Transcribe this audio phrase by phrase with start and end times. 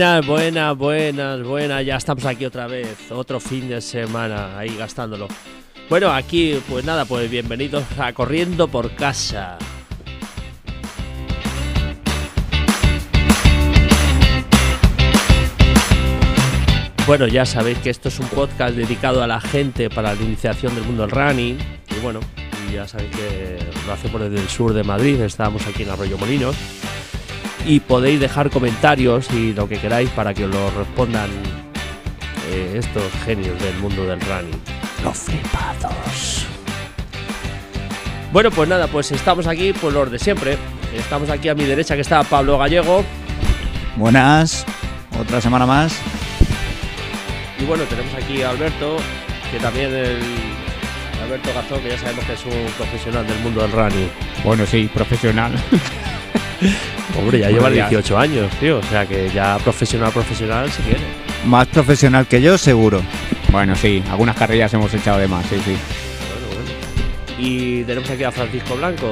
[0.00, 1.84] Buenas, buenas, buenas, buenas.
[1.84, 3.10] Ya estamos aquí otra vez.
[3.10, 5.28] Otro fin de semana ahí gastándolo.
[5.90, 9.58] Bueno, aquí, pues nada, pues bienvenidos a Corriendo por Casa.
[17.06, 20.74] Bueno, ya sabéis que esto es un podcast dedicado a la gente para la iniciación
[20.76, 21.58] del mundo del running.
[21.94, 22.20] Y bueno,
[22.72, 25.20] ya sabéis que lo hacemos desde el sur de Madrid.
[25.20, 26.56] Estábamos aquí en Arroyo Molinos
[27.66, 31.30] y podéis dejar comentarios y lo que queráis para que os lo respondan
[32.50, 34.60] eh, estos genios del mundo del running.
[35.04, 36.46] Los flipados.
[38.32, 40.56] Bueno, pues nada, pues estamos aquí, pues los de siempre.
[40.94, 43.04] Estamos aquí a mi derecha que está Pablo Gallego.
[43.96, 44.64] Buenas,
[45.18, 45.96] otra semana más.
[47.58, 48.96] Y bueno, tenemos aquí a Alberto,
[49.50, 50.18] que también el
[51.22, 54.10] Alberto Garzón, que ya sabemos que es un profesional del mundo del running.
[54.44, 55.52] Bueno, sí, profesional.
[57.18, 57.88] Hombre, ya lleva ya.
[57.88, 58.78] 18 años, tío.
[58.78, 61.00] O sea que ya profesional, profesional, si quiere.
[61.46, 63.02] Más profesional que yo, seguro.
[63.50, 65.76] bueno, sí, algunas carreras hemos echado de más, sí, sí.
[66.28, 66.70] Bueno, bueno.
[67.38, 69.10] Y tenemos aquí a Francisco Blanco,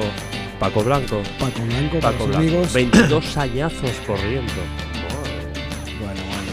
[0.59, 1.21] Paco Blanco.
[1.39, 2.37] Paco Blanco, Paco Blanco.
[2.37, 2.73] amigos.
[2.73, 4.53] 22 añazos corriendo.
[5.99, 6.51] Bueno, bueno.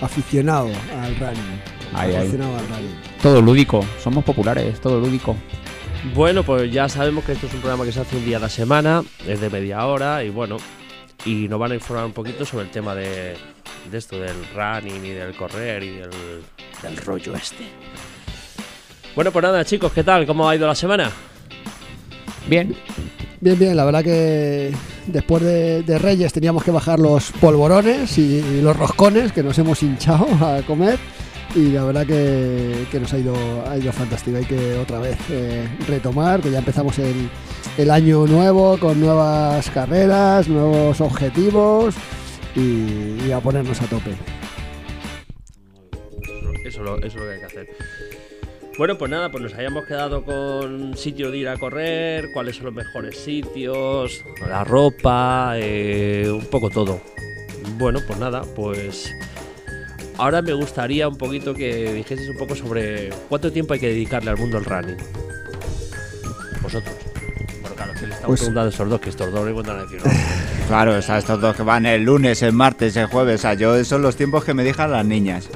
[0.00, 0.70] Aficionado
[1.02, 1.60] al running.
[1.94, 2.16] Ahí, ahí.
[2.16, 2.94] Aficionado al running.
[3.22, 5.36] Todo lúdico, somos populares, todo lúdico.
[6.12, 8.40] Bueno, pues ya sabemos que esto es un programa que se hace un día a
[8.40, 10.58] la semana, es de media hora y bueno,
[11.24, 13.36] y nos van a informar un poquito sobre el tema de,
[13.90, 17.64] esto, del running y del correr y del, rollo este.
[19.14, 20.26] Bueno, pues nada, chicos, ¿qué tal?
[20.26, 21.10] ¿Cómo ha ido la semana?
[22.46, 22.76] Bien,
[23.40, 24.72] Bien, bien, la verdad que
[25.06, 30.26] después de, Reyes teníamos que bajar los polvorones y los roscones que nos hemos hinchado
[30.40, 30.98] a comer.
[31.54, 33.34] Y la verdad que, que nos ha ido,
[33.68, 34.36] ha ido fantástico.
[34.36, 37.28] Hay que otra vez eh, retomar, que ya empezamos el,
[37.78, 41.94] el año nuevo con nuevas carreras, nuevos objetivos
[42.56, 44.12] y, a ponernos a tope.
[46.64, 47.68] Eso es lo que hay que hacer.
[48.76, 52.66] Bueno, pues nada, pues nos habíamos quedado con sitio de ir a correr, cuáles son
[52.66, 57.00] los mejores sitios, la ropa, eh, un poco todo.
[57.78, 59.14] Bueno, pues nada, pues
[60.18, 64.30] ahora me gustaría un poquito que dijeseis un poco sobre cuánto tiempo hay que dedicarle
[64.30, 64.96] al mundo del running.
[66.62, 66.94] Vosotros.
[67.60, 69.82] Bueno, claro, que le estamos Pues- preguntando a estos dos, que estos dos cuentan a
[69.82, 70.10] decir, no.
[70.68, 73.40] Claro, o sea, estos dos que van el lunes, el martes, el jueves.
[73.40, 75.46] O sea, yo esos son los tiempos que me dejan las niñas.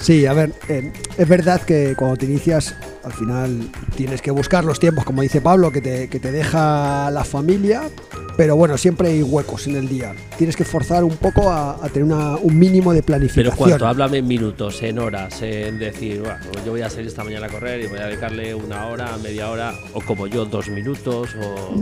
[0.00, 2.74] Sí, a ver, eh, es verdad que cuando te inicias,
[3.04, 7.10] al final tienes que buscar los tiempos, como dice Pablo, que te, que te deja
[7.10, 7.82] la familia,
[8.36, 10.14] pero bueno, siempre hay huecos en el día.
[10.38, 13.54] Tienes que forzar un poco a, a tener una- un mínimo de Pero planificación.
[13.56, 17.46] cuánto, háblame en minutos, en horas, en decir, bueno, yo voy a salir esta mañana
[17.46, 21.28] a correr y voy a dedicarle una hora, media hora, o como yo, dos minutos,
[21.38, 21.74] o...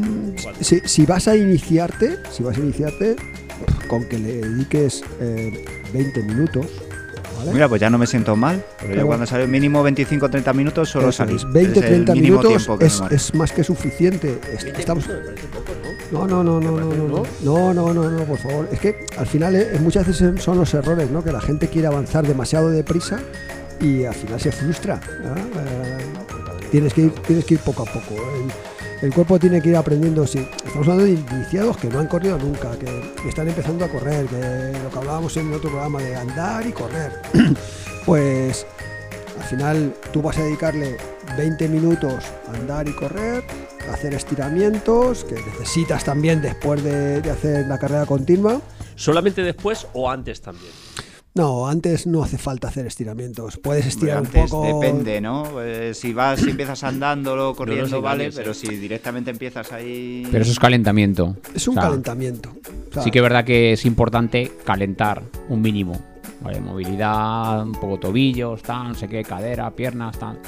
[0.43, 0.65] ¿cuánto?
[0.65, 3.15] Si, si vas a iniciarte, si vas a iniciarte,
[3.87, 6.67] con que le dediques eh, 20 minutos,
[7.39, 7.53] ¿vale?
[7.53, 8.65] Mira, pues ya no me siento mal.
[8.79, 11.37] Pero yo Pero- cuando salgo mínimo 25-30 minutos solo Eso salir.
[11.37, 12.69] es, 20, Es el 30 mínimo minutos
[13.11, 14.39] es, más que suficiente.
[14.53, 15.35] Es- 20 Estamos, minutos
[16.13, 16.27] ¿no?
[16.27, 18.69] No, no, no, no, no, no, no, no, no, no, por favor.
[18.73, 21.23] Es que al final eh, muchas veces son los errores, ¿no?
[21.23, 23.21] Que la gente quiere avanzar demasiado deprisa
[23.81, 25.01] y al final se frustra.
[25.23, 25.37] ¿no?
[25.37, 25.99] Eh,
[26.71, 28.15] tienes que ir, tienes que ir poco a poco.
[28.15, 28.51] El,
[29.03, 30.27] el cuerpo tiene que ir aprendiendo.
[30.27, 34.27] Sí, estamos hablando de iniciados que no han corrido nunca, que, están empezando a correr,
[34.27, 37.13] que lo que hablábamos en otro programa de andar y correr.
[38.07, 38.67] pues
[39.39, 40.97] al final tú vas a dedicarle
[41.37, 43.45] 20 minutos a andar y correr,
[43.89, 48.61] a hacer estiramientos, que necesitas también después de, de hacer la carrera continua.
[48.97, 50.73] ¿Solamente después o antes también?
[51.39, 53.59] No, antes no hace falta hacer estiramientos.
[53.59, 54.67] Puedes estirar un antes poco.
[54.67, 55.63] depende, ¿no?
[55.63, 60.27] Eh, si vas, si empiezas andándolo, corriendo, vale, pero si directamente empiezas ahí.
[60.33, 61.37] pero eso es calentamiento.
[61.55, 62.51] Es un O sea, calentamiento.
[62.91, 65.97] O sea, Sí que es verdad que es importante calentar un mínimo.
[66.41, 66.61] ¿vale?
[66.61, 70.41] Movilidad, un poco tobillos, tal, no sé qué, cadera, piernas, tal.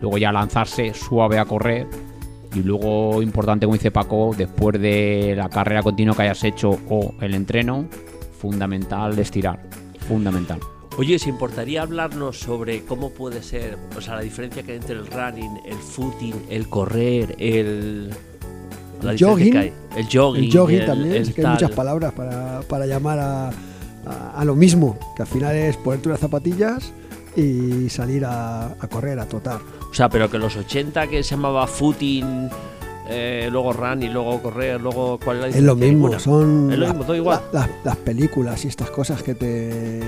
[0.00, 1.88] Luego ya lanzarse suave a correr.
[2.54, 7.14] Y luego, importante, como dice Paco, después de la carrera continua que hayas hecho o
[7.20, 7.86] el entreno,
[8.38, 9.85] fundamental estirar.
[10.08, 10.60] Fundamental.
[10.98, 14.94] Oye, ¿se importaría hablarnos sobre cómo puede ser, o sea, la diferencia que hay entre
[14.96, 18.10] el running, el footing, el correr, el...
[19.02, 19.52] la jogging.
[19.52, 19.72] que hay?
[19.94, 20.44] El jogging.
[20.44, 23.52] el jogging el- también, el es que hay muchas palabras para, para llamar a, a-
[24.36, 26.92] a lo mismo, que al final es ponerte unas zapatillas
[27.36, 29.60] y salir a, a correr, a trotar.
[29.90, 32.48] O sea, pero que los 80 que se llamaba footing,
[33.08, 35.86] eh, luego run y luego correr, luego cuál es la Es lo diferencia?
[35.92, 36.18] mismo, Ninguna.
[36.18, 37.40] son Es lo la- mismo, todo igual.
[37.52, 40.00] la- la- las películas y estas cosas que te...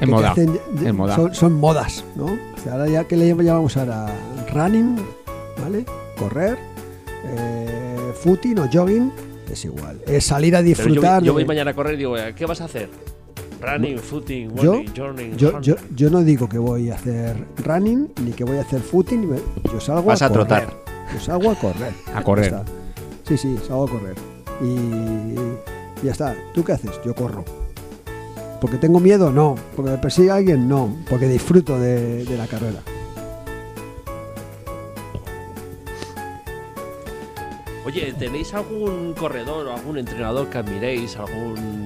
[0.00, 0.58] que moda, hacen-
[0.94, 1.14] moda.
[1.16, 2.24] Son, son modas, ¿no?
[2.26, 4.06] O sea, ahora ya que le llamamos ahora
[4.52, 4.96] running,
[5.62, 5.84] ¿vale?
[6.18, 6.56] Correr,
[7.24, 9.12] eh, footing o jogging,
[9.50, 10.00] es igual.
[10.06, 11.22] Es salir a Pero yo, disfrutar.
[11.22, 12.88] yo voy mañana a correr y digo, "Eh, ¿qué vas a hacer?
[13.60, 15.62] Running, footing, yo, running, journey, yo, running".
[15.62, 19.28] yo, yo no digo que voy a hacer running, ni que voy a hacer footing,
[19.72, 20.46] yo salgo Vas a, a correr.
[20.48, 20.91] trotar.
[21.14, 21.92] Yo salgo a correr.
[22.14, 22.54] A correr.
[23.26, 24.14] Sí, sí, salgo a correr.
[24.60, 26.34] Y ya está.
[26.54, 27.00] ¿Tú qué haces?
[27.04, 27.44] Yo corro.
[28.60, 29.30] ¿Porque tengo miedo?
[29.30, 29.56] No.
[29.74, 30.68] ¿Porque me persigue alguien?
[30.68, 30.96] No.
[31.08, 32.80] Porque disfruto de, de la carrera.
[37.84, 41.16] Oye, ¿tenéis algún corredor o algún entrenador que admiréis?
[41.16, 41.84] ¿Algún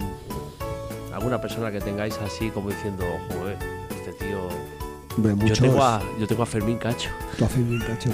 [1.17, 3.57] alguna persona que tengáis así como diciendo, joder,
[3.91, 4.39] este tío...
[5.17, 5.59] Hombre, muchos.
[5.59, 7.09] Yo tengo, a, yo tengo a Fermín Cacho.
[7.39, 8.11] Tú a Fermín Cacho.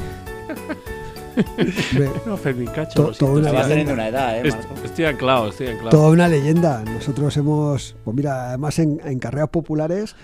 [2.27, 3.05] No, Fermín Cacho.
[3.07, 3.69] To- toda una estoy- Vas leyenda.
[3.69, 4.75] teniendo una edad, ¿eh, Marco?
[4.85, 5.91] Estoy anclado, estoy anclado.
[5.91, 6.83] toda una leyenda.
[6.85, 10.17] Nosotros hemos, pues mira, además en, en carreras populares,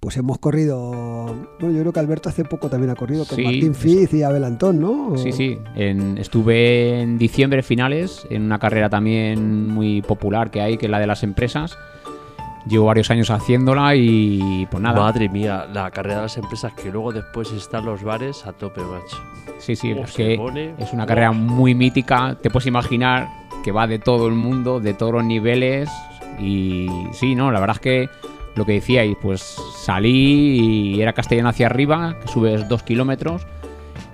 [0.00, 1.34] pues hemos corrido.
[1.60, 3.74] Bueno, yo creo que Alberto hace poco también ha corrido con Sí, Martín.
[3.74, 5.16] Fiz y Abel Antón, ¿no?
[5.16, 5.58] Sí, sí.
[5.74, 10.90] En- estuve en diciembre finales en una carrera también muy popular que hay, que es
[10.90, 11.76] la de las empresas.
[12.68, 15.00] Llevo varios años haciéndola y pues nada.
[15.00, 18.80] Madre mía, la carrera de las empresas que luego después están los bares a tope,
[18.80, 19.16] macho.
[19.58, 20.74] Sí, sí, ¿Cómo es que pone?
[20.78, 22.36] es una carrera muy mítica.
[22.42, 23.28] Te puedes imaginar
[23.62, 25.88] que va de todo el mundo, de todos los niveles.
[26.40, 28.08] Y sí, no, la verdad es que
[28.56, 29.42] lo que decíais, pues
[29.76, 33.46] salí y era Castellón hacia arriba, que subes dos kilómetros.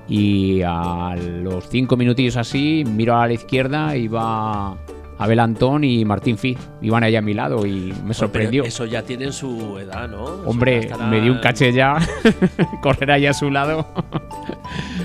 [0.09, 4.77] Y a los cinco minutillos así, miro a la izquierda y va
[5.19, 6.59] Abel Antón y Martín Fiz.
[6.81, 8.63] Iban allá a mi lado y me sorprendió.
[8.63, 10.25] Pero eso ya tienen su edad, ¿no?
[10.47, 11.97] Hombre, me dio un caché ya,
[12.83, 13.87] correr allá a su lado.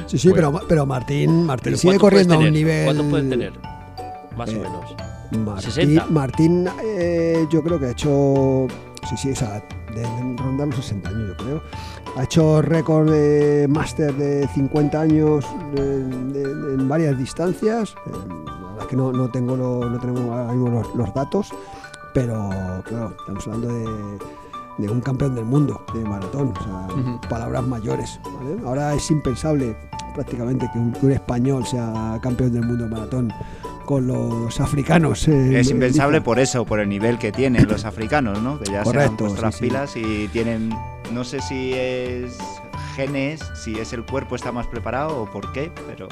[0.07, 0.51] Sí, sí, Bueno.
[0.53, 2.85] pero, pero Martín, Martín Pero sigue ¿cuánto puedes corriendo a un nivel.
[2.85, 3.53] ¿Cuánto pueden tener?
[4.35, 4.95] Más Eh, o menos.
[5.45, 6.05] Martín, 60.
[6.09, 8.67] Martín eh, yo creo que ha hecho.
[9.09, 9.61] Sí, sí, esa,
[9.93, 11.63] de, de rondar los 60 años, yo creo.
[12.17, 15.45] Ha hecho récord de máster de 50 años
[15.75, 17.95] en varias distancias.
[18.07, 18.11] Eh,
[18.77, 21.49] la verdad es que no, no tengo lo- no tenemos ahora mismo los, los datos,
[22.13, 22.49] pero
[22.85, 24.17] claro, estamos hablando de,
[24.77, 26.53] de un campeón del mundo de maratón.
[26.59, 28.19] O sea, palabras mayores.
[28.23, 28.57] ¿vale?
[28.65, 29.75] Ahora es impensable
[30.13, 33.31] prácticamente que un, que un español sea campeón del mundo de maratón
[33.85, 35.27] con los africanos.
[35.27, 38.59] eh, Es en impensable por eso, por el nivel que tienen los africanos, ¿no?
[38.59, 39.61] Que ya se han Correcto, puesto sí, las sí.
[39.61, 40.69] pilas y tienen,
[41.13, 42.37] no sé si es
[42.95, 46.07] genes, si es el cuerpo está más preparado o por qué, pero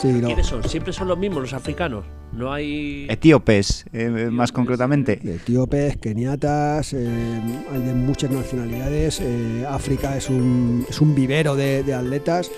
[0.00, 0.26] Sí, no.
[0.28, 0.62] ¿Quiénes son?
[0.68, 2.04] Siempre son los mismos los africanos.
[2.32, 3.06] No hay.
[3.10, 5.16] etíopes, eh, más concretamente.
[5.16, 7.40] De etíopes, keniatas, eh,
[7.70, 9.20] hay de muchas nacionalidades.
[9.20, 12.50] eh, África es un, es un vivero de, de atletas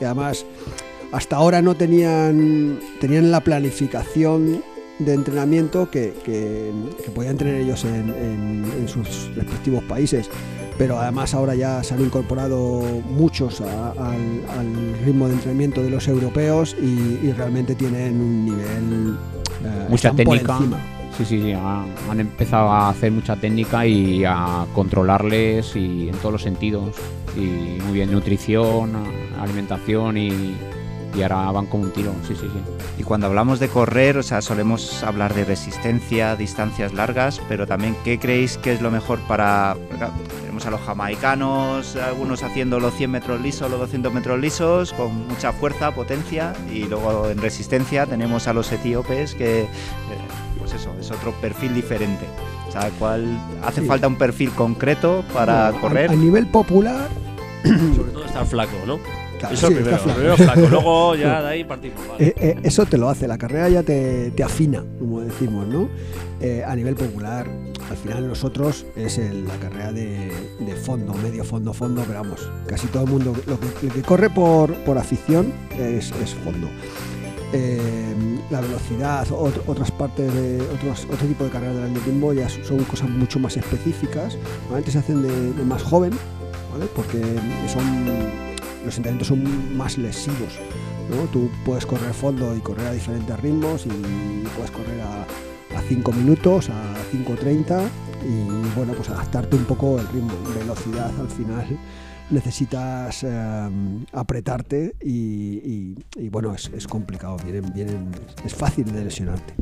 [0.00, 0.44] y además
[1.12, 4.62] hasta ahora no tenían, tenían la planificación
[4.98, 6.70] de entrenamiento que, que-
[7.04, 10.28] que podían tener ellos en, en- en sus respectivos países.
[10.78, 12.80] Pero además ahora ya se han incorporado
[13.10, 18.44] muchos a- al, al ritmo de entrenamiento de los europeos y, y realmente tienen un
[18.46, 19.16] nivel...
[19.64, 20.58] eh, Mucha técnica.
[21.16, 21.52] Sí, sí, sí.
[21.52, 26.96] ha- Han empezado a hacer mucha técnica y a controlarles y en todos los sentidos.
[27.36, 28.92] Y muy bien, nutrición,
[29.40, 30.54] alimentación y,
[31.14, 32.12] y ahora van como un tiro.
[32.26, 32.60] Sí, sí, sí.
[32.98, 37.96] Y cuando hablamos de correr, o sea, solemos hablar de resistencia, distancias largas, pero también,
[38.04, 39.76] ¿qué creéis que es lo mejor para...
[40.40, 45.26] Tenemos a los jamaicanos, algunos haciendo los 100 metros lisos, los 200 metros lisos, con
[45.28, 49.68] mucha fuerza, potencia, y luego en resistencia tenemos a los etíopes, que, eh,
[50.58, 52.26] pues eso, es otro perfil diferente.
[52.68, 53.86] O sea, ¿cuál hace Sí.
[53.86, 56.10] falta un perfil concreto para Bueno, a- correr?
[56.10, 57.08] A, nivel popular,
[57.64, 58.98] Sobre todo estar flaco, ¿no?
[59.48, 59.96] Claro, Eso sí, primero.
[59.96, 60.14] está.
[60.14, 62.08] Primero flaco, luego ya de ahí partimos.
[62.08, 62.26] vale.
[62.28, 65.88] Eh, eh, eso te lo hace, la carrera ya te, te afina, como decimos, ¿no?
[66.40, 67.46] Eh, a nivel popular,
[67.90, 72.48] al final nosotros es el- la carrera de, de fondo, medio fondo, fondo, pero vamos,
[72.66, 73.58] casi todo el mundo, lo
[73.92, 76.68] que, corre por, por afición es, es fondo.
[78.50, 82.82] La velocidad, ot- otras partes de otros, otro tipo de carreras del atletismo ya son
[82.84, 84.36] cosas mucho más específicas.
[84.62, 86.12] Normalmente se hacen de, de más joven,
[86.72, 86.86] ¿vale?
[86.94, 87.20] porque
[87.72, 87.84] son,
[88.84, 90.58] los entrenamientos son más lesivos.
[91.10, 91.24] ¿no?
[91.32, 95.26] Tú puedes correr fondo y correr a diferentes ritmos y puedes correr a,
[95.88, 97.88] 5 minutos, a 5.30
[98.24, 100.32] y bueno, pues adaptarte un poco el ritmo.
[100.54, 101.66] Velocidad al final
[102.30, 103.70] necesitas eh,
[104.12, 105.94] apretarte y,
[106.30, 108.10] bueno, es, es complicado, vienen, vienen,
[108.44, 109.54] es fácil de lesionarte.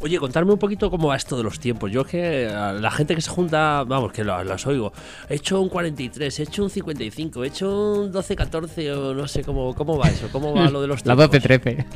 [0.00, 1.90] Oye, contarme un poquito cómo va esto de los tiempos.
[1.90, 2.46] Yo es que
[2.80, 4.92] la gente que se junta, vamos, que lo- las oigo.
[5.28, 9.42] He hecho un 43, he hecho un 55, he hecho un 12-14 o no sé
[9.42, 11.40] cómo, cómo va eso, cómo va lo de los La tiempos.
[11.42, 11.86] 12-13.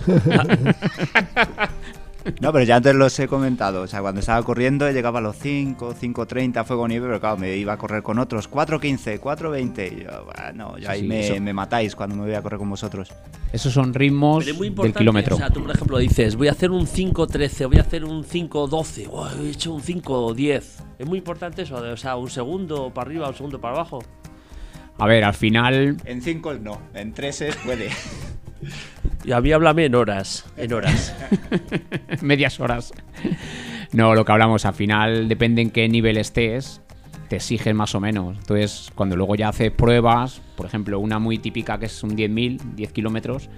[2.41, 3.83] No, pero ya antes los he comentado.
[3.83, 7.57] O sea, cuando estaba corriendo llegaba a los 5, 5.30 fuego nieve, pero claro, me
[7.57, 9.93] iba a correr con otros 4.15, 4.20.
[10.01, 12.71] Y yo, bueno, yo Sí, ahí sí, me, matáis cuando me voy a correr con
[12.71, 13.13] vosotros.
[13.53, 14.99] Esos son ritmos Pero es muy del importante.
[14.99, 15.35] kilómetro.
[15.37, 18.25] O sea, tú, por ejemplo, dices, voy a hacer un 5.13, voy a hacer un
[18.25, 20.63] 5.12, oh, he hecho un 5.10.
[20.99, 23.99] Es muy importante eso, o sea, un segundo para arriba, un segundo para abajo.
[24.99, 27.89] A ver, al final, En 5 no, en 3 puede.
[29.25, 31.15] Y a mí háblame en horas, en horas.
[32.23, 32.93] medias horas.
[33.93, 36.81] No, lo que hablamos, al final depende en qué nivel estés,
[37.29, 38.37] te exigen más o menos.
[38.39, 42.75] Entonces, cuando luego ya haces pruebas, por ejemplo, una muy típica que es un 10.000,
[42.75, 43.49] 10 kilómetros,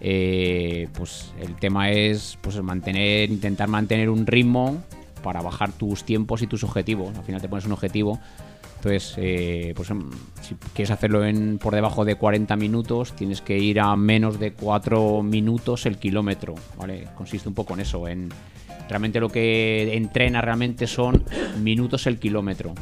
[0.00, 4.82] eh, pues el tema es pues mantener, intentar mantener un ritmo
[5.22, 7.16] para bajar tus tiempos y tus objetivos.
[7.16, 8.18] Al final te pones un objetivo.
[8.80, 10.08] Entonces, eh, pues em,
[10.40, 14.54] si quieres hacerlo en, por debajo de 40 minutos, tienes que ir a menos de
[14.54, 17.06] 4 minutos el kilómetro, ¿vale?
[17.14, 18.30] Consiste un poco en eso, en
[18.88, 21.24] realmente lo que entrena realmente son
[21.62, 22.72] minutos el kilómetro.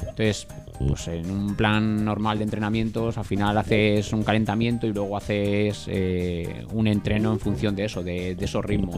[0.00, 5.16] Entonces, pues en un plan normal de entrenamientos, al final haces un calentamiento y luego
[5.16, 8.96] haces eh, un entreno en función de eso, de, de esos ritmos.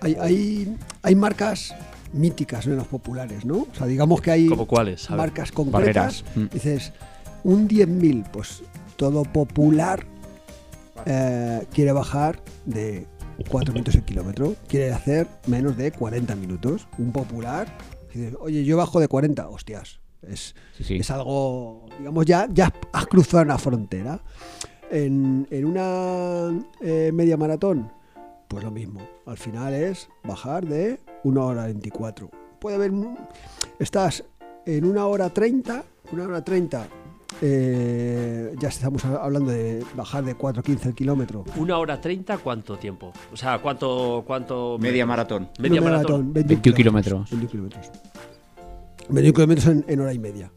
[0.00, 1.72] Hay, hay, hay marcas
[2.14, 3.58] míticas, menos populares, ¿no?
[3.70, 4.48] O sea, digamos que hay
[5.10, 6.24] marcas concretas.
[6.34, 6.44] Mm.
[6.52, 6.92] Dices,
[7.42, 8.62] un 10.000, pues
[8.96, 10.06] todo popular
[11.06, 13.06] eh, quiere bajar de
[13.48, 16.86] 4 minutos el kilómetro, quiere hacer menos de 40 minutos.
[16.98, 17.66] Un popular,
[18.12, 20.96] dices, oye, yo bajo de 40, hostias, es, Sí, sí.
[20.96, 24.20] es algo, digamos, ya, ya has cruzado una frontera.
[24.90, 27.90] En, en una eh, media maratón,
[28.54, 29.00] pues lo mismo.
[29.26, 32.30] Al final es bajar de 1 hora 24.
[32.60, 32.92] Puede haber.
[33.80, 34.24] Estás
[34.64, 35.82] en una hora 30,
[36.12, 36.86] una hora 30.
[37.42, 41.44] eh, ya estamos hablando de bajar de 4.15 el kilómetro.
[41.56, 43.12] ¿Una hora treinta cuánto tiempo?
[43.32, 44.22] O sea, ¿cuánto...?
[44.24, 45.48] cuánto Media maratón.
[45.58, 46.32] Media Una maratón.
[46.32, 47.30] 21 kilómetros.
[47.30, 47.90] 21 kilómetros.
[49.08, 50.52] 21 kilómetros en, en hora y media.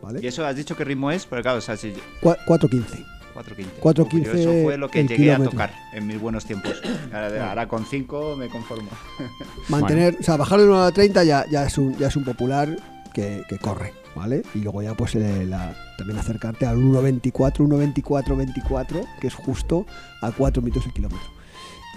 [0.00, 0.28] ¿Y ¿Vale?
[0.28, 1.26] eso has dicho qué ritmo es?
[1.26, 3.04] Porque claro, o sea, si yo- Cua- 4.15.
[3.34, 3.66] 4.15.
[3.80, 5.50] 4.15 Yo Eso fue lo que el llegué a kilómetro.
[5.50, 6.80] tocar en mis buenos tiempos.
[7.12, 8.90] Ahora, ahora con 5 me conformo.
[9.68, 12.24] Mantener, o sea, bajar de 1 hora 30 ya, ya, es un, ya es un
[12.24, 12.76] popular
[13.12, 14.42] que, que corre, ¿vale?
[14.54, 19.86] Y luego ya pues eh, la- también acercarte al 1.24, 1.24, 24, que es justo
[20.22, 21.28] a 4 minutos el kilómetro.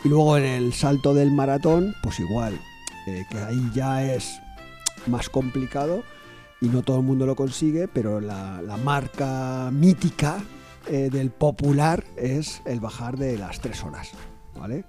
[0.04, 2.60] Y luego en el salto del maratón, pues igual,
[3.08, 4.40] eh, que ahí ya es
[5.08, 6.04] más complicado
[6.62, 10.38] y no todo el mundo lo consigue, pero la, la marca mítica
[10.90, 14.12] eh, del popular es el bajar de las 3 horas,
[14.56, 14.84] ¿vale?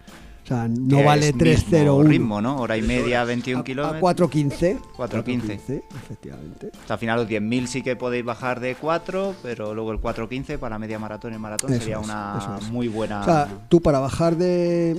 [0.45, 2.09] O sea, no vale es mismo 3.01.
[2.09, 2.57] ritmo, ¿no?
[2.57, 4.03] Hora y media, 21 A- kilómetros.
[4.03, 4.79] A 4.15.
[4.97, 5.83] 4.15.
[5.95, 6.69] efectivamente.
[6.69, 10.01] O sea, al final los 10.000 sí que podéis bajar de 4, pero luego el
[10.01, 12.71] 4.15 para media maratón y maratón Eso sería es, una es.
[12.71, 13.21] muy buena...
[13.21, 14.99] O sea, tú para bajar de,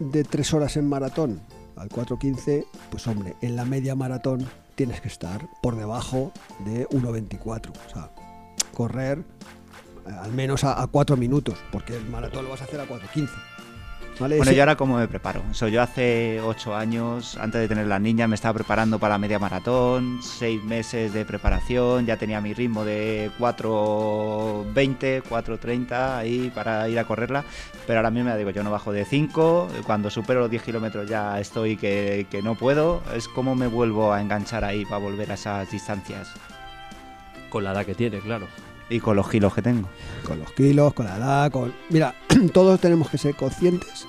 [0.00, 1.40] de 3 horas en maratón
[1.76, 6.32] al 4.15, pues hombre, en la media maratón tienes que estar por debajo
[6.64, 7.70] de 1.24.
[7.70, 8.10] O sea,
[8.74, 9.22] correr
[10.06, 13.28] al menos a, 4 minutos, porque el maratón lo vas a hacer a 4.15.
[14.20, 14.36] ¿Vale?
[14.36, 15.42] Bueno, yo ahora cómo me preparo.
[15.50, 19.18] Eso, yo hace 8 años, antes de tener la niña, me estaba preparando para la
[19.18, 26.88] media maratón, 6 meses de preparación, ya tenía mi ritmo de 4.20, 4.30 ahí para
[26.88, 27.44] ir a correrla,
[27.86, 31.08] pero ahora mismo ya digo, yo no bajo de 5, cuando supero los 10 kilómetros
[31.08, 35.30] ya estoy que, que no puedo, es como me vuelvo a enganchar ahí para volver
[35.30, 36.32] a esas distancias
[37.48, 38.46] Con la edad que tiene, claro.
[38.92, 39.88] Y con los kilos que tengo.
[40.26, 41.72] con los kilos, con la edad, con...
[41.90, 42.14] Mira,
[42.52, 44.06] todos tenemos que ser conscientes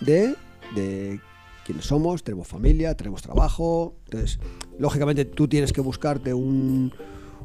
[0.00, 0.34] de,
[0.74, 1.20] de
[1.64, 4.38] quiénes somos, tenemos familia, tenemos trabajo, entonces,
[4.78, 6.92] lógicamente tú tienes que buscarte un-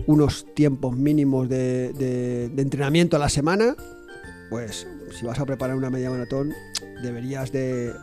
[0.07, 3.75] unos tiempos mínimos de, de- de entrenamiento a la semana,
[4.49, 4.87] pues
[5.19, 6.51] si vas a preparar una media maratón,
[7.01, 7.93] deberías de,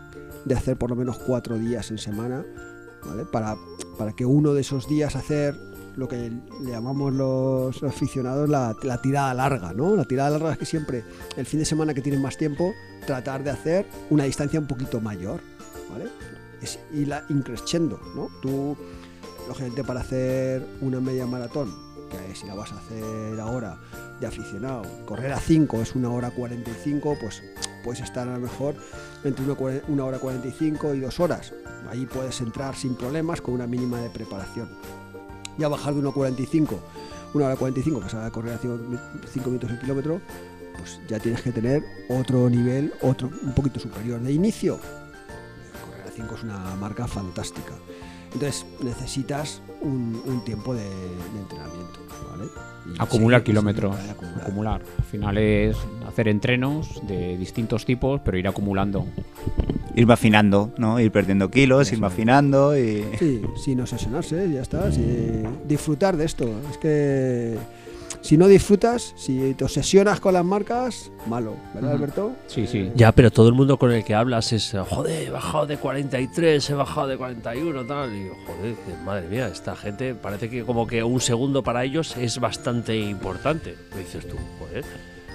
[0.45, 2.45] de hacer por lo menos cuatro días en semana,
[3.05, 3.25] ¿vale?
[3.33, 3.57] Para,
[3.99, 5.55] para que uno de esos días hacer
[6.01, 9.95] lo que le llamamos los aficionados la, la tirada larga, ¿no?
[9.95, 11.05] La tirada larga es que siempre,
[11.37, 12.73] el fin de semana que tienes más tiempo,
[13.07, 15.41] tratar de hacer una distancia un poquito mayor,
[15.91, 16.07] ¿vale?
[16.63, 18.29] Es irla increciendo, ¿no?
[18.41, 18.75] Tú,
[19.47, 21.71] lógicamente, para hacer una media maratón,
[22.09, 23.79] que si la vas a hacer ahora
[24.21, 27.43] de aficionado, correr a 5 es una hora 45, pues
[27.85, 28.75] puedes estar a lo mejor
[29.23, 29.45] entre
[29.87, 31.53] una hora 45 y dos horas.
[31.91, 34.69] Ahí puedes entrar sin problemas con una mínima de preparación.
[35.61, 36.79] Ya bajar de 1.45,
[37.35, 38.79] una hora 45, que se va a correr a 5
[39.47, 40.23] minutos el kilómetro,
[40.79, 44.19] pues ya tienes que tener otro nivel, otro un poquito superior.
[44.21, 44.81] De inicio,
[45.85, 47.75] correr a 5 es una marca fantástica.
[48.33, 52.01] Entonces necesitas un, un tiempo de, de entrenamiento.
[52.31, 52.45] ¿vale?
[52.87, 53.97] Y Acumular sí, kilómetros.
[54.03, 54.43] sí, acumular.
[54.43, 54.83] Acumular.
[54.99, 59.07] Al final es hacer entrenos de distintos tipos, pero ir acumulando.
[59.97, 60.99] ir afinando, ¿no?
[61.01, 63.05] Ir perdiendo kilos, ir afinando y...
[63.19, 64.91] Sí, sin obsesionarse, ya está.
[64.93, 65.43] sí.
[65.67, 66.49] disfrutar de esto.
[66.71, 67.57] Es que
[68.21, 71.93] si no disfrutas, si te obsesionas con las marcas, malo, ¿verdad.
[71.93, 72.33] Alberto?
[72.47, 72.91] Sí, sí.
[72.95, 76.71] Ya, pero todo el mundo con el que hablas es, joder, he bajado de 43,
[76.71, 78.15] he bajado de 41, tal.
[78.15, 82.39] Y joder, madre mía, esta gente parece que como que un segundo para ellos es
[82.39, 83.77] bastante importante.
[83.95, 84.85] Me dices tú, joder.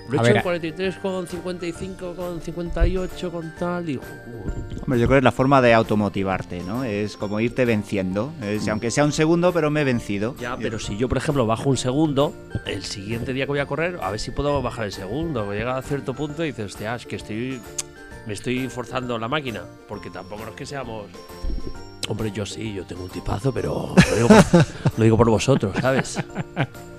[0.08, 3.90] Lo he hecho ver, en 43 con 55, con 58, con tal.
[3.90, 3.98] Y.
[3.98, 6.84] Hombre, yo creo que es la forma de automotivarte, ¿no?
[6.84, 8.32] Es como irte venciendo.
[8.42, 10.36] Es, aunque sea un segundo, pero me he vencido.
[10.40, 12.34] Ya, pero si yo, por ejemplo, bajo un segundo,
[12.66, 15.52] el siguiente día que voy a correr, a ver si puedo bajar el segundo.
[15.52, 17.60] Llega a cierto punto y dices, hostia, es que estoy.
[18.28, 19.64] Me estoy forzando la máquina.
[19.88, 21.06] Porque tampoco es que seamos.
[22.08, 24.66] Hombre, yo sí, yo tengo un tipazo, pero lo digo por,
[24.98, 26.20] lo digo por vosotros, ¿sabes?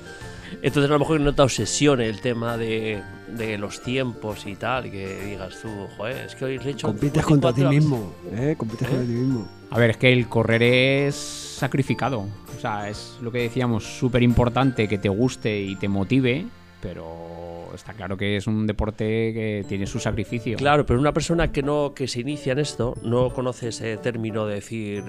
[0.63, 4.87] Entonces, a lo mejor no te obsesione el tema de, de los tiempos y tal,
[4.87, 6.89] y que digas tú, joder, es que hoy he hecho.
[6.89, 8.55] Compites contra ti 54, mismo, ¿eh?
[8.57, 9.49] Compites contra ti mismo.
[9.71, 12.27] A ver, es que el correr es sacrificado.
[12.57, 16.47] O sea, es lo que decíamos, súper importante que te guste y te motive,
[16.81, 20.57] pero está claro que es un deporte que tiene su sacrificio.
[20.57, 24.47] Claro, pero una persona que no que se inicia en esto no conoce ese término
[24.47, 25.05] de decir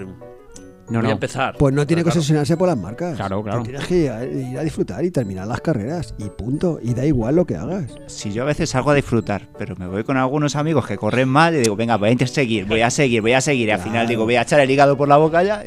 [0.90, 1.08] No, voy no.
[1.08, 1.56] a empezar.
[1.58, 2.20] Pues no tiene que Claro.
[2.20, 3.16] obsesionarse por las marcas.
[3.16, 3.58] Claro, claro.
[3.58, 6.14] Tú Tienes que ir a, ir a disfrutar y terminar las carreras.
[6.18, 6.78] Y punto.
[6.82, 7.94] Y da igual lo que hagas.
[8.06, 11.28] Si yo a veces salgo a disfrutar, pero me voy con algunos amigos que corren
[11.28, 13.68] mal y digo, venga, voy a seguir, voy a seguir, voy a seguir.
[13.68, 15.62] Y al final digo, voy a echar el hígado por la boca ya.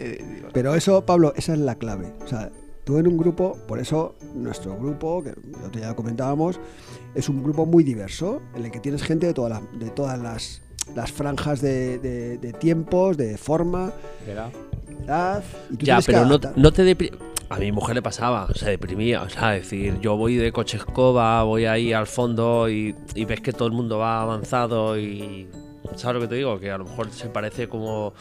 [0.54, 2.14] Pero eso, Pablo, esa es la clave.
[2.24, 2.50] O sea,
[2.84, 5.34] tú en un grupo, por eso nuestro grupo, que
[5.80, 6.60] lo comentábamos,
[7.16, 10.20] es un grupo muy diverso, en el que tienes gente de todas las, de todas
[10.20, 10.61] las,
[10.96, 13.92] las franjas de, de- de tiempos, de forma,
[14.28, 15.44] edad.
[15.72, 17.12] Y tú Ya, pero no, no te
[17.50, 19.24] A mi mujer le pasaba, se deprimía.
[19.24, 23.42] O sea, decir, yo voy de coche escoba, voy ahí al fondo y, y ves
[23.42, 25.48] que todo el mundo va avanzado y.
[25.96, 26.60] ¿Sabes lo que te digo?
[26.60, 28.14] Que a lo mejor se parece como.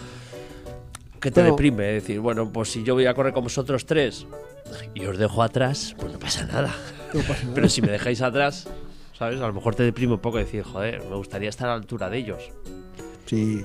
[1.21, 1.55] que te Bueno.
[1.55, 1.97] deprime.
[1.97, 4.26] Es decir, bueno, pues si yo voy a correr con vosotros tres
[4.95, 6.75] y os dejo atrás, pues no pasa nada.
[7.14, 7.55] No pasa nada.
[7.55, 8.66] Pero si me dejáis atrás,
[9.20, 9.38] ¿sabes?
[9.42, 12.09] A lo mejor te deprime un poco decir, joder, me gustaría estar a la altura
[12.09, 12.50] de ellos.
[13.26, 13.62] Sí,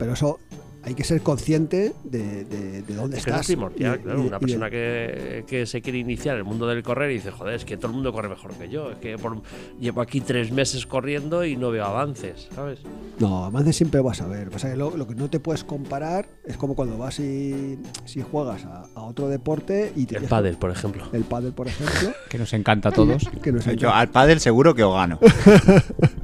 [0.00, 0.40] pero eso
[0.86, 3.40] hay que ser consciente de, de- de dónde Es estás.
[3.42, 4.18] es primordial, y de- claro.
[4.18, 7.10] y de- Una y persona que, que se quiere iniciar en el mundo del correr
[7.10, 8.92] y dice, joder, es que todo el mundo corre mejor que yo.
[8.92, 9.42] Es que por-
[9.80, 12.78] llevo aquí tres meses corriendo y no veo avances, ¿sabes?
[13.18, 14.48] No, avances siempre vas a ver.
[14.50, 18.22] Pasa que lo, lo que no te puedes comparar es como cuando vas y si
[18.22, 21.04] juegas a, a otro deporte y te El dejas- pádel, por ejemplo.
[21.12, 23.28] el pádel, por ejemplo, Que nos encanta a todos.
[23.42, 25.18] que no sé yo al pádel seguro que os gano.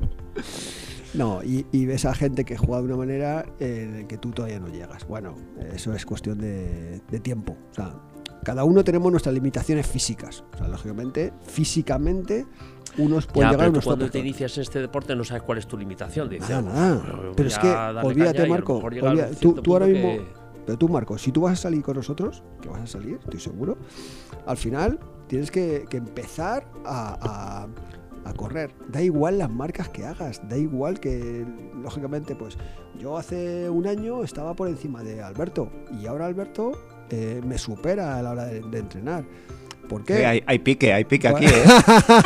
[1.14, 4.30] No, y, y ves a gente que juega de una manera en la que tú
[4.30, 5.06] todavía no llegas.
[5.06, 5.34] Bueno,
[5.74, 7.56] eso es cuestión de, de tiempo.
[7.70, 7.94] O sea,
[8.44, 10.42] cada uno tenemos nuestras limitaciones físicas.
[10.54, 12.46] O sea, lógicamente, físicamente,
[12.98, 15.66] unos pueden Ya, llegar a unos cuando te inicias este deporte no sabes cuál es
[15.66, 16.28] tu limitación.
[16.28, 17.16] Dices, Nada, "Uf, nada.
[17.22, 20.08] voy Pero es que, olvídate, caña", y a lo Marco, olvida- tú- tú ahora mismo-
[20.16, 23.18] que- Pero tú, Marco, si tú vas a salir con nosotros, que vas a salir,
[23.22, 23.76] estoy seguro,
[24.46, 27.68] al final tienes que, que empezar a, a-
[28.24, 28.74] a correr.
[28.88, 31.44] Da igual las marcas que hagas, da igual que,
[31.82, 32.56] lógicamente, pues
[32.98, 36.72] yo hace un año estaba por encima de Alberto y ahora Alberto
[37.10, 39.24] eh, me supera a la hora de, de entrenar.
[39.88, 40.16] ¿Por qué?
[40.18, 41.44] Sí, hay, hay pique, hay pique aquí.
[41.44, 41.64] ¿eh?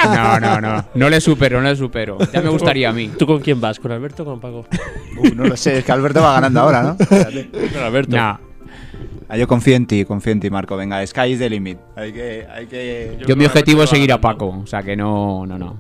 [0.05, 0.85] No, no, no.
[0.95, 2.19] No le supero, no le supero.
[2.33, 3.11] Ya me gustaría a mí.
[3.19, 3.81] ¿Tú con quién vas?
[3.81, 4.67] ¿Con Alberto o con Paco?
[5.19, 6.97] Uh, no lo sé, es que Alberto va ganando ahora, ¿no?
[7.09, 8.15] Con Alberto.
[8.15, 8.37] Nah,
[9.29, 10.77] Ah, yo confío en ti, confío en ti, Marco.
[10.77, 11.79] Venga, sky is the limit.
[11.97, 13.17] Hay que, hay que...
[13.21, 14.21] Yo yo mi que objetivo es seguir a.
[14.21, 14.61] Paco.
[14.63, 15.77] O sea que no, no, no.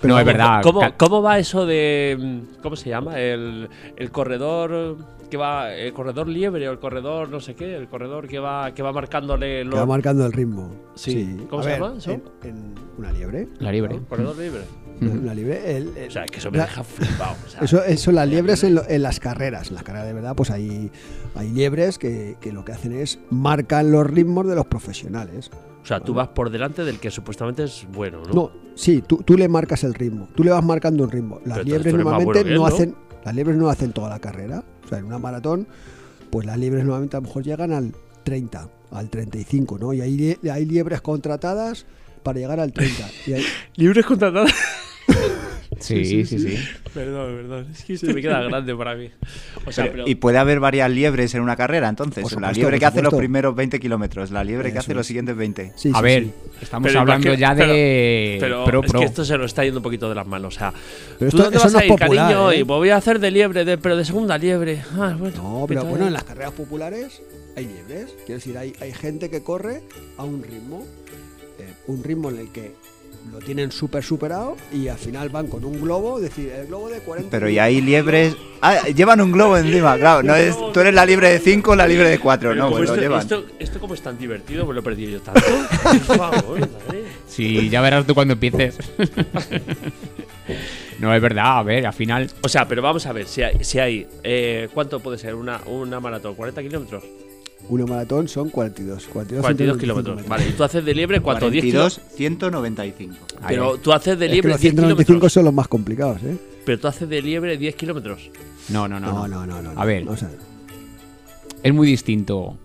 [0.00, 0.62] Pero no, es verdad.
[0.62, 2.16] ¿Cómo, cómo va eso de.
[2.20, 3.18] mm, ¿Cómo se llama?
[3.18, 4.98] El, el corredor
[5.30, 5.72] que va.
[5.72, 7.74] El corredor liebre o el corredor no sé qué.
[7.74, 9.80] El corredor que va, que va marcándole Que los.
[9.80, 10.70] va marcando el ritmo.
[10.94, 11.36] Sí.
[11.50, 12.10] ¿Cómo A se ver, llama eso?
[12.12, 13.48] En, en una liebre.
[13.58, 14.00] La libre.
[14.08, 14.60] Corredor libre.
[15.00, 15.76] Una liebre.
[15.76, 17.34] el- el- O sea, que eso me la- deja flipado.
[17.44, 19.68] o sea, Eso, eso las liebres en, lo- en las carreras.
[19.68, 20.90] En las carreras de verdad, pues hay,
[21.34, 25.50] hay liebres que, que lo que hacen es marcan los ritmos de los profesionales.
[25.82, 28.32] o sea, tú vas por delante del que supuestamente es bueno, ¿no?
[28.32, 30.28] No, sí, tú, tú le marcas el ritmo.
[30.36, 31.40] Tú le vas marcando un ritmo.
[31.44, 32.66] Las Pero liebres normalmente bueno que él, no ¿no?
[32.66, 32.94] hacen.
[33.24, 34.62] Las liebres no hacen toda la carrera.
[34.84, 35.66] O sea, en una maratón,
[36.30, 39.92] pues las liebres normalmente a lo mejor llegan al 30, al 35, ¿no?
[39.92, 41.84] Y hay, hay liebres contratadas
[42.22, 43.10] para llegar al 30.
[43.26, 43.44] Y hay-
[43.76, 44.50] Libres contratados.
[45.84, 46.58] Sí, sí, sí.
[46.94, 47.66] perdón, perdón.
[47.72, 49.10] Es que esto me queda grande para mí.
[49.66, 50.04] O sea, pero.
[50.06, 52.24] Y puede haber varias liebres en una carrera, entonces.
[52.40, 55.06] La liebre que hace los primeros 20 kilómetros, la liebre que Eso hace los es.
[55.08, 55.72] siguientes 20.
[55.76, 56.32] sí, A sí, ver, sí.
[56.62, 59.00] estamos Pero hablando ya de Pero pro es pro.
[59.00, 60.54] que esto se nos está yendo un poquito de las manos.
[60.56, 60.72] O sea,
[61.18, 62.52] Pero ¿tú esto- dónde vas no a es ir, popular, cariño?
[62.52, 62.58] ¿eh?
[62.58, 64.82] Y voy a hacer de liebre, de, pero de segunda liebre.
[64.98, 67.20] Ah, bueno, No, pero bueno, en las carreras populares
[67.56, 68.14] hay liebres.
[68.26, 69.82] Quiero decir, hay, hay gente que corre
[70.16, 70.84] a un ritmo.
[71.58, 72.74] eh, un ritmo en el que
[73.32, 76.88] lo tienen súper superado y al final van con un globo, es decir, el globo
[76.88, 78.36] de 40 Pero y hay liebres.
[78.60, 80.22] Ah, llevan un globo encima, claro.
[80.22, 82.80] No es, tú eres la libre de 5 la libre de 4, Pero no, pues
[82.80, 83.20] lo esto, llevan.
[83.20, 85.40] esto, esto como es tan divertido, me lo he perdido yo tanto.
[85.82, 86.68] Por favor.
[87.26, 88.78] Sí, ya verás tú cuando empieces.
[90.98, 92.30] no, es verdad, a ver, al final.
[92.42, 95.60] O sea, pero vamos a ver, si hay, si hay eh, ¿cuánto puede ser una,
[95.66, 96.36] una maratón?
[96.36, 97.02] ¿40 kilómetros?
[97.68, 99.06] Una maratón son 42.
[99.06, 100.16] 42, 42 195 kilómetros.
[100.16, 100.28] metros.
[100.28, 101.50] Vale, y tú haces de liebre cuánto?
[101.50, 102.16] 10 42, kilómetros.
[102.16, 103.16] 195.
[103.48, 105.32] Pero tú haces de Es que liebre los 10 195 kilómetros.
[105.32, 106.36] son los más complicados, ¿eh?
[106.64, 108.30] Pero tú haces de liebre 10 kilómetros.
[108.68, 109.12] No, no, no.
[109.12, 109.46] No, no.
[109.46, 109.74] no, no.
[109.74, 110.08] no, A ver.
[110.08, 110.30] O sea,
[111.62, 112.58] Es muy distinto.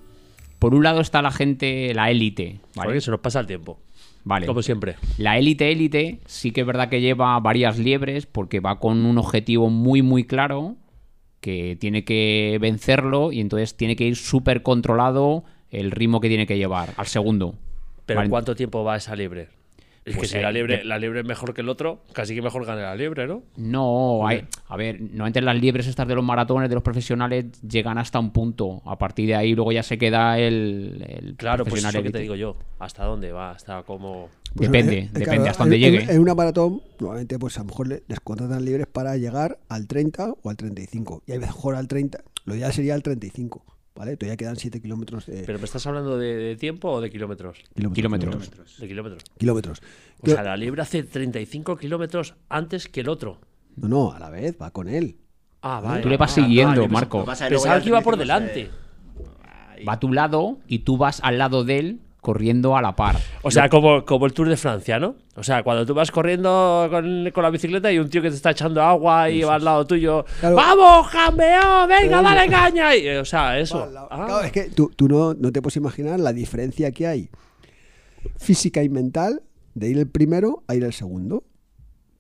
[0.60, 2.88] Por un lado está la gente, la élite, ¿vale?
[2.90, 3.80] Porque se nos pasa el tiempo.
[4.26, 4.46] Vale.
[4.46, 4.98] Como siempre.
[5.18, 9.18] La élite élite sí que es verdad que lleva varias liebres porque va con un
[9.18, 10.76] objetivo muy muy claro
[11.42, 16.48] que tiene que vencerlo y entonces tiene que ir súper controlado el ritmo que tiene
[16.48, 17.56] que llevar al segundo.
[18.06, 18.28] Pero.
[18.30, 19.59] ¿cuánto tiempo va esa liebre?
[20.10, 22.02] Es Pues, que si eh, la liebre, de- la liebre es mejor que el otro,
[22.14, 23.44] casi que mejor gane la liebre, ¿no?
[23.58, 27.98] No, hay, a ver, normalmente las liebres estas de los maratones, de los profesionales, llegan
[28.00, 28.82] hasta un punto.
[28.86, 32.20] A partir de ahí luego ya se queda el, el Claro, pues eso que te
[32.20, 32.58] digo yo.
[32.80, 33.52] ¿Hasta dónde va?
[33.52, 34.30] ¿Hasta cómo...?
[34.56, 36.12] pues, Depende, eh, depende claro, hasta donde en- llegue.
[36.12, 39.86] En, una maratón, normalmente, pues a lo mejor le- les contratan libres para llegar al
[39.86, 41.22] 30 o al 35.
[41.28, 42.24] Y a mejor al 30.
[42.46, 43.64] Lo ideal sería al 35.
[44.00, 44.16] ¿Vale?
[44.16, 45.44] Todavía quedan 7 kilómetros de.
[45.46, 47.58] ¿Pero me estás hablando de, de tiempo o de kilómetros?
[47.76, 48.50] Kilómetros.
[48.80, 49.24] De kilómetros.
[49.38, 49.82] kilómetros.
[50.22, 53.42] O sea, la liebre hace 35 kilómetros antes que el otro.
[53.76, 55.18] No, no, a la vez, va con él.
[55.62, 56.02] Ah, vale.
[56.02, 57.26] Tú le vas Ah, siguiendo, Marco.
[57.26, 58.70] Pasa es luego Pensaba que iba por delante.
[59.86, 63.18] Va a tu lado y tú vas al lado de él corriendo a la par.
[63.44, 65.16] O sea, como, como el Tour de Francia, ¿no?
[65.36, 68.36] O sea, cuando tú vas corriendo con, con la bicicleta y un tío que te
[68.36, 70.26] está echando agua y va al lado tuyo.
[70.40, 70.56] Claro.
[70.56, 71.88] ¡Vamos, campeón!
[71.88, 72.96] ¡Venga, dale caña!
[72.96, 73.90] Y, o sea, eso.
[74.12, 74.26] Ah.
[74.26, 77.30] Claro, es que tú, tú no, no te puedes imaginar la diferencia que hay
[78.38, 81.46] física y mental de ir el primero a ir el segundo.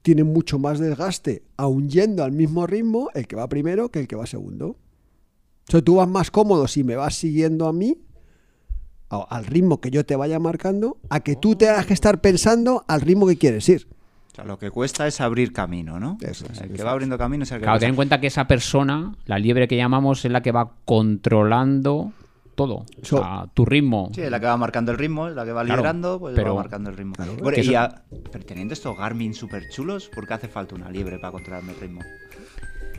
[0.01, 4.07] Tiene mucho más desgaste, aun yendo al mismo ritmo, el que va primero que el
[4.07, 4.67] que va segundo.
[4.69, 7.97] O sea, tú vas más cómodo si me vas siguiendo a mí,
[9.09, 13.01] al ritmo que yo te vaya marcando, a que tú tengas que estar pensando al
[13.01, 13.87] ritmo que quieres ir.
[14.31, 16.17] O sea, lo que cuesta es abrir camino, ¿no?
[16.21, 18.27] Eso el que eso va abriendo camino es el que Claro, ten en cuenta que
[18.27, 22.11] esa persona, la liebre que llamamos, es la que va controlando
[22.55, 22.75] todo.
[22.75, 24.11] O So- sea, tu ritmo.
[24.13, 26.35] Sí, es la que va marcando el ritmo, es la que va Claro, liderando, pues
[26.35, 27.13] pero- va marcando el ritmo.
[27.15, 27.35] Claro.
[27.41, 30.89] Bueno, y eso- a- pero teniendo estos Garmin super chulos, ¿por qué hace falta una
[30.91, 32.01] liebre para controlarme el ritmo?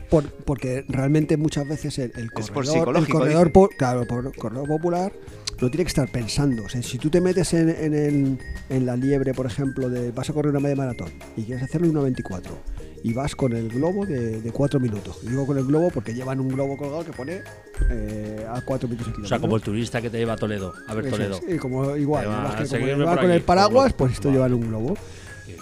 [0.09, 3.53] Por- porque realmente muchas veces el, el Es por corredor, el psicológico, corredor dice.
[3.53, 5.13] po- claro, por corredor popular
[5.61, 6.63] no tiene que estar pensando.
[6.65, 8.37] O sea, si tú te metes en, en el-
[8.69, 11.87] en la liebre, por ejemplo, de vas a correr una media maratón y quieres hacerlo
[11.87, 12.57] en una 24
[13.03, 15.17] y vas con el globo de, de 4 minutos.
[15.27, 17.41] Digo con el globo porque llevan un globo colgado que pone
[17.89, 19.27] eh, a 4 minutos el O kilómetro.
[19.29, 20.73] sea, como el turista que te lleva a Toledo.
[20.87, 21.39] A ver Eso Toledo.
[21.47, 24.37] es, y como igual, va que como con aquí, el paraguas, pues esto Vale.
[24.37, 24.93] llevan un globo.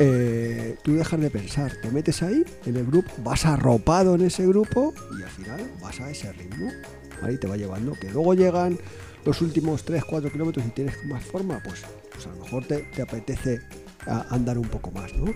[0.02, 4.46] Eh, tú dejas de pensar, te metes ahí en el grupo, vas arropado en ese
[4.48, 6.70] grupo y al final vas a ese ritmo.
[7.22, 7.34] ¿vale?
[7.34, 7.94] Y te va llevando.
[8.00, 8.78] Que luego llegan
[9.30, 13.04] los últimos 3-4 kilómetros y tienes más forma, pues, pues a lo mejor te, te
[13.04, 13.60] apetece
[14.08, 15.32] andar un poco más, ¿no?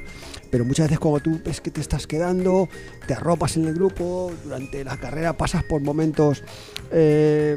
[0.50, 2.70] Pero muchas veces cuando tú ves que te estás quedando,
[3.08, 6.44] te arropas en el grupo, durante la carrera pasas por momentos
[6.92, 7.56] eh,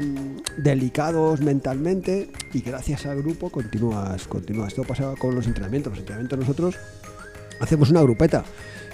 [0.57, 4.69] delicados mentalmente y gracias al grupo continúas, continúas.
[4.69, 5.91] Esto pasa con los entrenamientos.
[5.93, 6.75] Los entrenamientos nosotros
[7.59, 8.43] hacemos una grupeta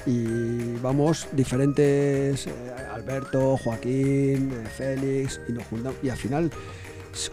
[0.05, 2.51] y vamos diferentes, eh,
[2.93, 6.51] Alberto, Joaquín, eh, Félix, y nos juntamos y al final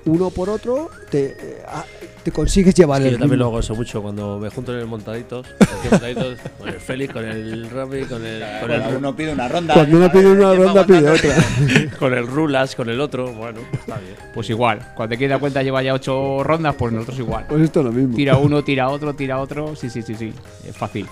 [0.04, 1.84] uno por otro te, eh, ah,
[2.22, 4.72] te consigues llevar Es que el yo también lo hago eso mucho cuando me junto
[4.72, 5.46] en el montaditos.
[5.46, 9.32] aquí en montaditos con el Félix, con el Rami, con el, con el, uno pide
[9.32, 9.74] una ronda.
[9.74, 11.34] Cuando uno pide una ronda pide otra.
[11.98, 13.32] con el Rulas, con el otro.
[13.32, 14.14] Bueno, está bien.
[14.34, 14.92] Pues igual.
[14.94, 17.46] Cuando te quieres dar cuenta lleva ya ocho rondas, pues nosotros igual.
[17.48, 18.16] Pues esto es lo mismo.
[18.16, 19.74] Tira uno, tira otro, tira otro.
[19.76, 20.32] Sí, sí, sí, sí.
[20.66, 21.06] Es fácil.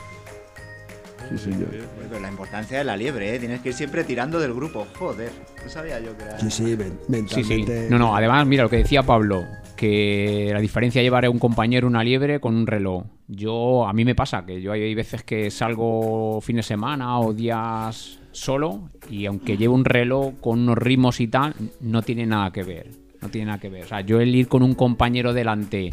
[1.31, 1.69] Sí, señor.
[2.09, 3.39] Pero la importancia de la liebre, ¿eh?
[3.39, 4.87] Tienes que ir siempre tirando del grupo.
[4.99, 5.31] Joder,
[5.63, 6.39] no sabía yo que era...
[6.39, 7.55] Sí, sí, men- Sí, sí.
[7.55, 7.87] mentalmente.
[7.91, 9.45] No, no, además, mira lo que decía Pablo,
[9.77, 13.05] que la diferencia llevar a un compañero una liebre con un reloj.
[13.27, 17.35] Yo, a mí me pasa que yo hay veces que salgo fin de semana o
[17.35, 22.51] días solo y aunque llevo un reloj con unos ritmos y tal, no tiene nada
[22.53, 22.87] que ver.
[23.21, 23.85] No tiene nada que ver.
[23.85, 25.91] O sea, yo el ir con un compañero delante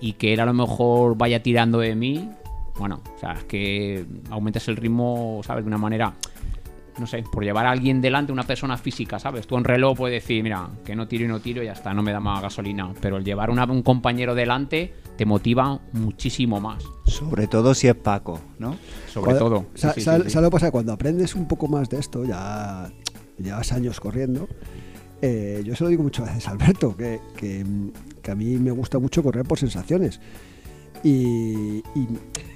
[0.00, 2.30] y que él a lo mejor vaya tirando de mí,
[2.78, 5.64] bueno, o sea, es que aumentas el ritmo, ¿sabes?
[5.64, 6.14] De una manera
[6.98, 9.46] no sé, por llevar a alguien delante, una persona física, ¿sabes?
[9.46, 11.94] Tú en reloj puedes decir, mira, que no tiro y no tiro y ya está,
[11.94, 12.92] no me da más gasolina.
[13.00, 17.94] Pero el llevar una- un compañero delante te motiva muchísimo más, Sobre todo si es
[17.94, 18.76] Paco, ¿no?
[19.10, 19.60] sobre Cuando- todo.
[19.74, 20.04] Sí, sí, sa- sí, sí.
[20.30, 20.70] ¿sabes lo que pasa?
[20.70, 22.90] Cuando aprendes un poco más de esto, ya
[23.38, 24.46] llevas años corriendo.
[25.22, 27.64] eh, yo se lo digo muchas veces a Alberto, que, que,
[28.20, 30.20] que a mí me gusta mucho correr por sensaciones.
[31.04, 32.08] Y, y,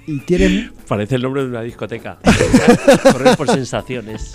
[0.07, 2.19] y tienen Parece el nombre de una discoteca.
[3.13, 4.35] Correr por sensaciones.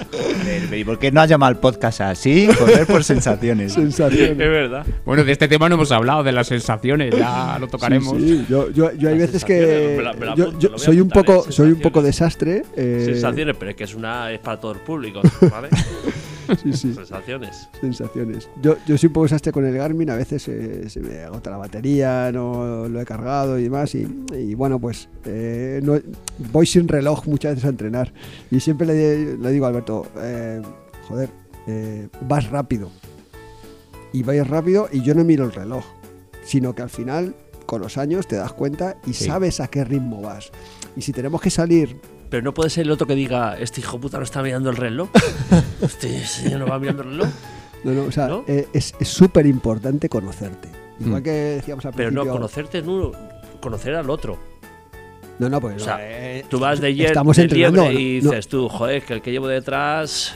[0.76, 2.50] ¿Y por qué no has llamado al podcast así?
[2.60, 3.67] Correr por sensaciones.
[3.67, 4.38] Es sensaciones.
[4.38, 4.86] verdad.
[5.06, 8.17] Bueno, de este tema no hemos hablado, de las sensaciones, ya lo tocaremos.
[8.17, 10.76] Sí, sí, Yo, yo, yo hay Las veces que me la- me la yo, apunto,
[10.76, 11.52] a soy un poco ¿eh?
[11.54, 12.63] soy un poco desastre.
[12.76, 15.69] eh, Sensaciones, pero es que es una es para todo el público, ¿vale?
[16.61, 16.93] Sí, sí.
[16.95, 17.69] Sensaciones.
[17.79, 18.49] sensaciones.
[18.61, 21.49] Yo, yo soy un poco desastre con el Garmin, a veces eh, se me agota
[21.51, 23.93] la batería, no lo he cargado y demás.
[23.95, 25.99] Y, y bueno, pues eh, no-
[26.51, 28.13] voy sin reloj muchas veces a entrenar.
[28.49, 30.61] Y siempre le, le digo a Alberto, eh,
[31.07, 31.29] joder,
[32.27, 32.89] vas rápido.
[34.13, 35.85] Y vais rápido y yo no miro el reloj,
[36.43, 37.33] sino que al final,
[37.65, 39.25] con los años, te das cuenta y Sí.
[39.25, 40.51] sabes a qué ritmo vas.
[40.97, 41.97] Y si tenemos que salir
[42.32, 44.78] Pero no puede ser el otro que diga, este hijo puta no está mirando el
[44.78, 45.10] reloj.
[45.82, 47.28] Este señor no va mirando el reloj.
[47.84, 48.44] No, no, o sea, ¿No?
[48.48, 50.70] eh, es súper importante conocerte.
[51.00, 51.24] Igual Mm.
[51.24, 52.34] que decíamos al Pero no, principio.
[52.34, 53.12] conocerte, no,
[53.60, 54.38] conocer al otro.
[55.39, 57.91] No, no, pues O sea, no, eh, Tú vas de, estamos- hier- estamos de entrenando.
[57.91, 60.36] y no, dices tú, joder, que el que llevo detrás.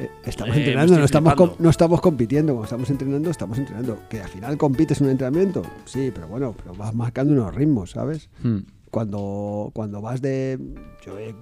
[0.00, 2.52] eh, estamos eh, entrenando, no estamos, com- no estamos compitiendo.
[2.54, 4.00] Cuando estamos entrenando, estamos entrenando.
[4.10, 7.92] Que al final compites en un entrenamiento, sí, pero bueno, pero vas marcando unos ritmos,
[7.92, 8.28] ¿sabes?
[8.42, 8.58] Hmm.
[8.92, 10.58] Cuando, cuando vas de.
[11.04, 11.34] Yo he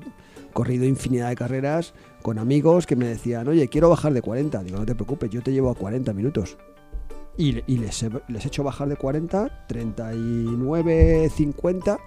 [0.52, 4.62] corrido infinidad de carreras con amigos que me decían, oye, quiero bajar de 40.
[4.62, 6.56] Digo, no te preocupes, yo te llevo a 40 minutos.
[7.36, 11.98] Y, y les, he, les he hecho bajar de 40, 39, 50,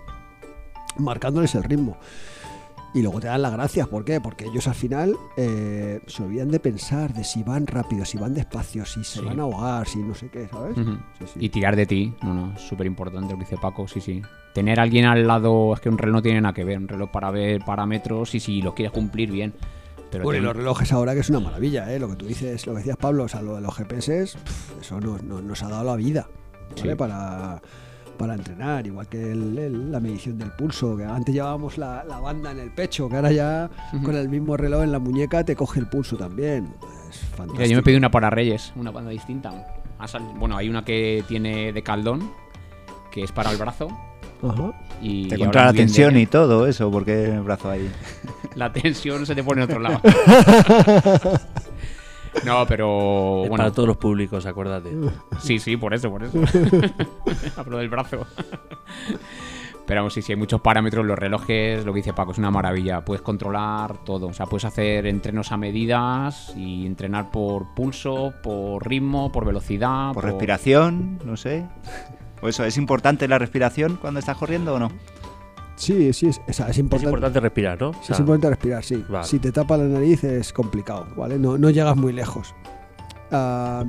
[0.97, 1.97] marcándoles el ritmo.
[2.95, 4.21] Y luego te dan las gracias, ¿por qué?
[4.21, 8.35] Porque ellos al final eh, se olvidan de pensar de si van rápido, si van
[8.35, 9.25] despacio, si se Sí.
[9.25, 10.77] van a ahogar, si no sé qué, ¿sabes?
[10.77, 10.91] Ujú.
[11.19, 11.39] Sí, sí.
[11.39, 14.21] Y tirar de ti, no, no, súper importante lo que dice Paco, sí, sí.
[14.53, 16.87] Tener a alguien al lado, es que un reloj no tiene nada que ver, un
[16.87, 19.53] reloj para ver parámetros y si los quieres cumplir bien.
[20.11, 21.97] Pero Bueno, y los relojes ahora que es una maravilla, ¿eh?
[21.97, 24.37] Lo que tú dices, lo que decías Pablo, o sea, lo de los GPS,
[24.79, 26.27] eso nos, nos- nos ha dado la vida,
[26.77, 26.95] ¿vale?
[26.95, 27.59] Para,
[28.23, 32.19] para entrenar, igual que el- el- la medición del pulso, que antes llevábamos la, la
[32.19, 33.69] banda en el pecho, que ahora ya
[34.03, 36.73] con el mismo reloj en la muñeca te coge el pulso también.
[37.09, 37.53] Es fantástico.
[37.53, 39.51] Mira, yo me pedí una para Reyes, una banda distinta.
[40.37, 42.29] Bueno, hay una que tiene de caldón,
[43.11, 43.87] que es para el brazo.
[44.41, 44.73] Ajá.
[45.01, 47.89] Y Te controla la de- tensión y todo eso, porque el brazo ahí.
[48.55, 49.99] La tensión se te pone en otro lado.
[52.45, 53.63] no, pero Es bueno.
[53.63, 54.91] para todos los públicos, acuérdate.
[55.39, 56.39] Sí, sí, por eso, por eso.
[57.57, 58.25] Hablo del brazo.
[59.85, 61.05] Pero vamos, sí, sí, hay muchos parámetros.
[61.05, 63.03] Los relojes, lo que dice Paco, es una maravilla.
[63.03, 64.27] Puedes controlar todo.
[64.27, 70.13] O sea, puedes hacer entrenos a medidas y entrenar por pulso, por ritmo, por velocidad.
[70.13, 71.65] Por respiración, no sé.
[72.41, 74.89] O eso, ¿es importante la respiración cuando estás corriendo o no?
[75.75, 77.09] Sí, sí, es, o sea, es Es importante.
[77.09, 77.89] importante respirar, ¿no?
[77.89, 79.03] O sea, Es importante respirar, sí.
[79.09, 79.25] Vale.
[79.27, 81.39] Si te tapa la nariz es complicado, ¿vale?
[81.39, 82.53] No, no llegas muy lejos.
[83.31, 83.83] Ah,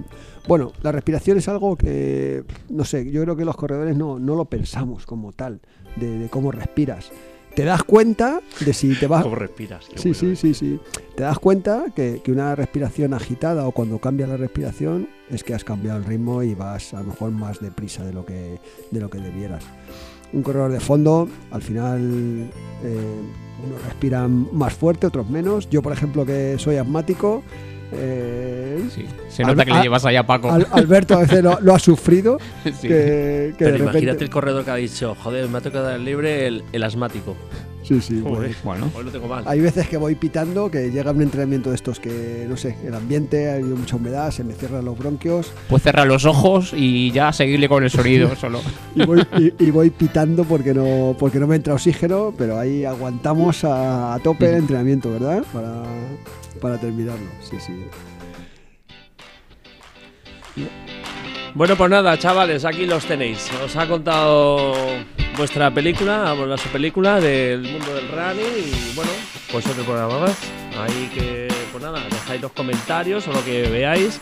[0.48, 4.34] bueno, la respiración es algo que, no sé, yo creo que los corredores no, no
[4.36, 5.60] lo pensamos como tal,
[5.96, 7.10] de, de cómo respiras.
[7.54, 9.22] Te das cuenta de si te vas...
[9.22, 9.84] ¿Cómo respiras?
[9.94, 10.38] Sí, bueno sí, es.
[10.40, 10.80] sí, sí.
[11.16, 15.54] Te das cuenta que, que una respiración agitada o cuando cambia la respiración es que
[15.54, 18.58] has cambiado el ritmo y vas a lo mejor más deprisa de lo que,
[18.90, 19.64] de lo que debieras.
[20.34, 22.50] Un corredor de fondo, al final,
[22.82, 22.98] eh,
[23.66, 25.70] unos respiran más fuerte, otros menos.
[25.70, 27.42] Yo, por ejemplo, que soy asmático,
[27.92, 29.06] eh, Sí.
[29.28, 30.50] Se nota Al- que le a- llevas allá a Paco.
[30.50, 32.38] Al- Alberto a veces lo, lo ha sufrido.
[32.64, 32.88] Sí.
[32.88, 35.84] Que, que Pero de imagínate repente- el corredor que ha dicho, joder, me ha tocado
[35.86, 37.36] dar libre el, el asmático.
[37.84, 38.86] Sí, sí, Joder, bueno.
[38.86, 39.44] Bueno, hoy lo tengo mal.
[39.46, 42.94] Hay veces que voy pitando, que llega un entrenamiento de estos que, no sé, el
[42.94, 47.32] ambiente, hay mucha humedad, se me cierran los bronquios puedes cerrar los ojos y ya
[47.32, 48.60] seguirle con el sonido solo.
[48.94, 52.84] y voy, y, y voy pitando porque no, porque no me entra oxígeno, pero ahí
[52.84, 55.44] aguantamos a, a tope el entrenamiento, ¿verdad?
[55.52, 55.82] Para,
[56.60, 57.84] para terminarlo, sí, sí.
[61.54, 63.48] Bueno, pues nada, chavales, aquí los tenéis.
[63.64, 64.74] Os ha contado
[65.36, 69.10] vuestra película, habla su película del mundo del running y bueno,
[69.52, 70.36] pues otro programa más.
[70.80, 74.20] Ahí que, pues nada, dejáis los comentarios o lo que veáis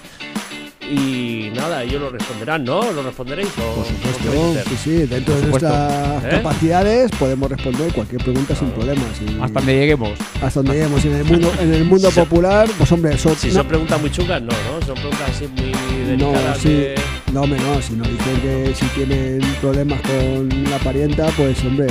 [0.91, 2.83] y nada, ellos lo responderán, ¿no?
[2.93, 6.29] ¿Lo responderéis o Por supuesto, sí, sí, dentro de nuestras ¿Eh?
[6.33, 9.07] capacidades podemos responder cualquier pregunta sin problemas.
[9.23, 10.11] y- Hasta donde lleguemos.
[10.43, 11.03] hasta donde lleguemos.
[11.03, 13.69] Y en el mundo, en el mundo son- popular, pues hombre, eso Si no- son
[13.69, 14.85] preguntas muy chungas, no, ¿no?
[14.87, 15.73] Son preguntas así muy
[16.07, 16.57] delicadas.
[16.59, 16.69] No, sí.
[16.69, 16.95] de-
[17.33, 21.87] No, hombre, no, si nos dicen que si tienen problemas con la parienta, pues hombre,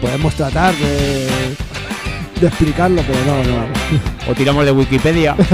[0.00, 1.28] podemos tratar de,
[2.40, 3.66] de explicarlo, pero no, no.
[4.30, 5.36] O tiramos de Wikipedia.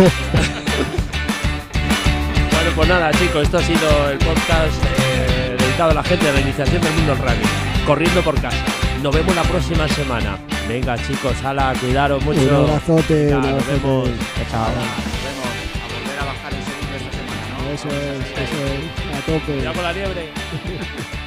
[2.50, 6.32] Bueno, pues nada, chicos, esto ha sido el podcast eh, dedicado a la gente de
[6.32, 7.48] la iniciación del mundo del running.
[7.86, 8.56] Corriendo por casa.
[9.02, 10.38] Nos vemos la próxima semana.
[10.68, 12.40] Venga, chicos, ala, cuidaros mucho.
[12.40, 13.72] Un abrazote, Ya, un nos abrazote.
[13.82, 14.08] vemos.
[14.50, 14.66] Chao.
[14.68, 14.88] Nos vemos.
[15.08, 15.11] A
[17.72, 19.52] Eso es, eso es, a tope.
[19.54, 20.28] Cuidado con la liebre.